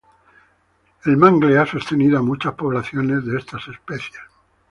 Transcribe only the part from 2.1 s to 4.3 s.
a muchas poblaciones de estas especies.